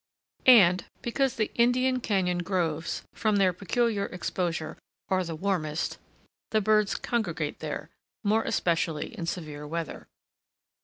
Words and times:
And 0.47 0.85
because 1.03 1.35
the 1.35 1.51
Indian 1.53 1.99
Cañon 2.01 2.43
groves, 2.43 3.03
from 3.13 3.35
their 3.35 3.53
peculiar 3.53 4.07
exposure, 4.07 4.79
are 5.09 5.23
the 5.23 5.35
warmest, 5.35 5.99
the 6.49 6.59
birds 6.59 6.95
congregate 6.95 7.59
there, 7.59 7.91
more 8.23 8.41
especially 8.41 9.15
in 9.15 9.27
severe 9.27 9.67
weather. 9.67 10.07